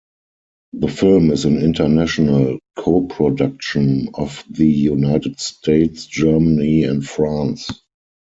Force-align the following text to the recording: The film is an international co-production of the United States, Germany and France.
The 0.73 0.87
film 0.87 1.29
is 1.29 1.45
an 1.45 1.61
international 1.61 2.57
co-production 2.75 4.09
of 4.15 4.43
the 4.49 4.67
United 4.67 5.39
States, 5.39 6.07
Germany 6.07 6.85
and 6.85 7.05
France. 7.07 7.69